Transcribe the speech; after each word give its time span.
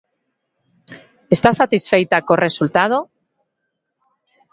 Está 1.35 1.49
satisfeita 1.61 2.25
co 2.27 2.41
resultado? 2.47 2.97